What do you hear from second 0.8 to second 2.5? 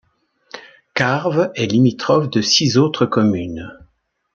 Carves est limitrophe de